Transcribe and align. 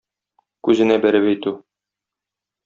Күзенә 0.67 0.97
бәреп 1.03 1.29
әйтү. 1.33 1.55